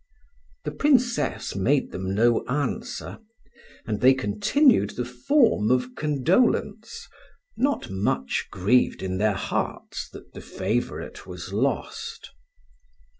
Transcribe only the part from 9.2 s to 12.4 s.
hearts that the favourite was lost.